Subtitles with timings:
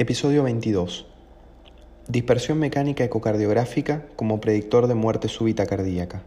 [0.00, 1.06] Episodio 22.
[2.06, 6.22] Dispersión mecánica ecocardiográfica como predictor de muerte súbita cardíaca.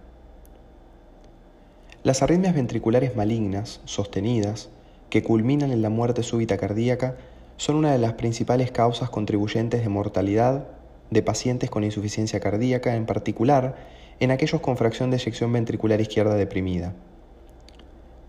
[2.04, 4.68] Las arritmias ventriculares malignas, sostenidas,
[5.10, 7.16] que culminan en la muerte súbita cardíaca,
[7.56, 10.68] son una de las principales causas contribuyentes de mortalidad
[11.10, 13.78] de pacientes con insuficiencia cardíaca, en particular
[14.20, 16.94] en aquellos con fracción de eyección ventricular izquierda deprimida.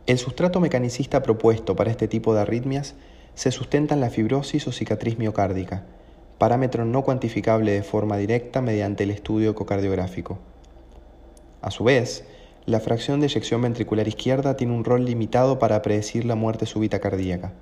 [0.06, 2.94] El sustrato mecanicista propuesto para este tipo de arritmias
[3.34, 5.84] se sustenta en la fibrosis o cicatriz miocárdica,
[6.38, 10.38] parámetro no cuantificable de forma directa mediante el estudio ecocardiográfico.
[11.60, 12.24] A su vez,
[12.66, 17.00] la fracción de eyección ventricular izquierda tiene un rol limitado para predecir la muerte súbita
[17.00, 17.52] cardíaca.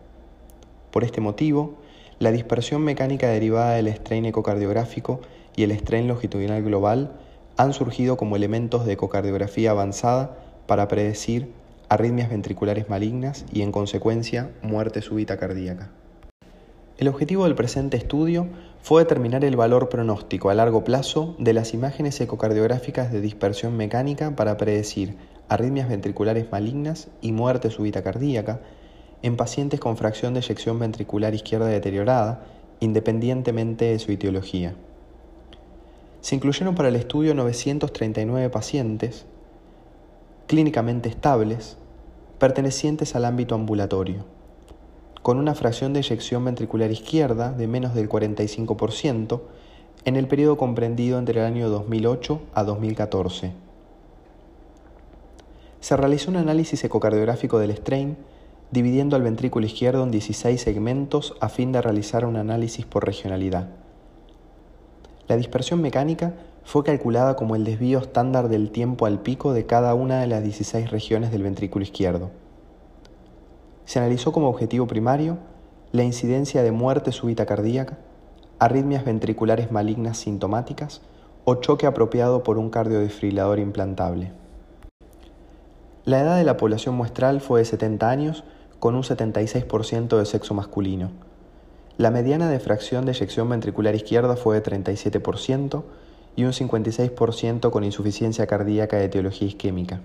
[0.91, 1.77] Por este motivo,
[2.19, 5.21] la dispersión mecánica derivada del strain ecocardiográfico
[5.57, 7.13] y el strain longitudinal global
[7.57, 11.53] han surgido como elementos de ecocardiografía avanzada para predecir
[11.91, 15.91] arritmias ventriculares malignas y en consecuencia muerte súbita cardíaca.
[16.99, 18.47] El objetivo del presente estudio
[18.81, 24.37] fue determinar el valor pronóstico a largo plazo de las imágenes ecocardiográficas de dispersión mecánica
[24.37, 25.17] para predecir
[25.49, 28.61] arritmias ventriculares malignas y muerte súbita cardíaca
[29.23, 32.45] en pacientes con fracción de eyección ventricular izquierda deteriorada,
[32.79, 34.77] independientemente de su etiología.
[36.21, 39.27] Se incluyeron para el estudio 939 pacientes
[40.51, 41.77] clínicamente estables,
[42.41, 44.25] pertenecientes al ámbito ambulatorio,
[45.23, 49.43] con una fracción de eyección ventricular izquierda de menos del 45%
[50.07, 53.53] en el periodo comprendido entre el año 2008 a 2014.
[55.79, 58.17] Se realizó un análisis ecocardiográfico del strain
[58.73, 63.69] dividiendo al ventrículo izquierdo en 16 segmentos a fin de realizar un análisis por regionalidad.
[65.29, 66.35] La dispersión mecánica
[66.65, 70.43] fue calculada como el desvío estándar del tiempo al pico de cada una de las
[70.43, 72.31] 16 regiones del ventrículo izquierdo.
[73.85, 75.39] Se analizó como objetivo primario
[75.93, 77.99] la incidencia de muerte súbita cardíaca,
[78.59, 81.01] arritmias ventriculares malignas sintomáticas
[81.45, 84.33] o choque apropiado por un cardiodesfibrilador implantable.
[86.05, 88.45] La edad de la población muestral fue de 70 años
[88.79, 91.11] con un 76% de sexo masculino.
[91.99, 95.83] La mediana de fracción de eyección ventricular izquierda fue de 37%
[96.37, 100.01] y un 56% con insuficiencia cardíaca de etiología isquémica.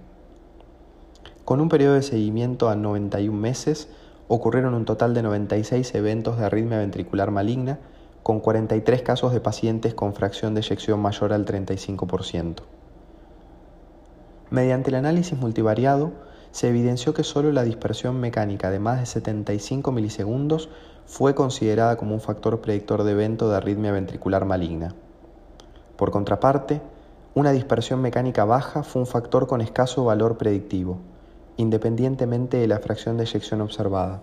[1.45, 3.87] Con un periodo de seguimiento a 91 meses,
[4.27, 7.79] ocurrieron un total de 96 eventos de arritmia ventricular maligna,
[8.23, 12.55] con 43 casos de pacientes con fracción de eyección mayor al 35%.
[14.49, 16.11] Mediante el análisis multivariado,
[16.51, 20.69] se evidenció que solo la dispersión mecánica de más de 75 milisegundos
[21.05, 24.95] fue considerada como un factor predictor de evento de arritmia ventricular maligna.
[25.97, 26.81] Por contraparte,
[27.33, 31.00] una dispersión mecánica baja fue un factor con escaso valor predictivo,
[31.57, 34.22] independientemente de la fracción de eyección observada.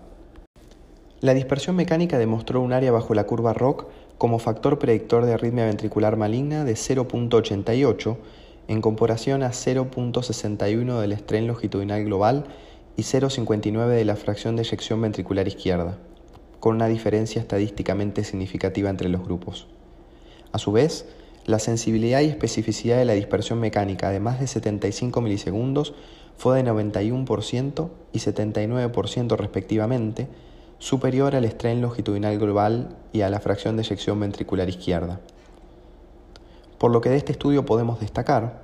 [1.21, 3.87] La dispersión mecánica demostró un área bajo la curva ROC
[4.19, 8.17] como factor predictor de arritmia ventricular maligna de 0.88
[8.69, 12.45] en comparación a 0.61 del estrés longitudinal global
[12.97, 15.99] y 0.59 de la fracción de eyección ventricular izquierda,
[16.61, 19.69] con una diferencia estadísticamente significativa entre los grupos.
[20.53, 21.07] A su vez,
[21.45, 25.95] la sensibilidad y especificidad de la dispersión mecánica de más de 75 milisegundos
[26.37, 30.29] fue de 91% y 79% respectivamente,
[30.79, 35.21] superior al estrés longitudinal global y a la fracción de eyección ventricular izquierda.
[36.79, 38.63] Por lo que de este estudio podemos destacar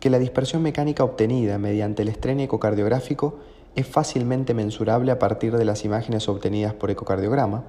[0.00, 3.38] que la dispersión mecánica obtenida mediante el estreno ecocardiográfico
[3.76, 7.64] es fácilmente mensurable a partir de las imágenes obtenidas por ecocardiograma,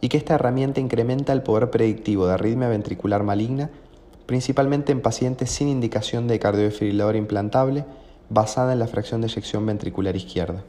[0.00, 3.70] y que esta herramienta incrementa el poder predictivo de arritmia ventricular maligna,
[4.26, 7.84] principalmente en pacientes sin indicación de cardiodesfibrilador implantable
[8.28, 10.62] basada en la fracción de eyección ventricular izquierda.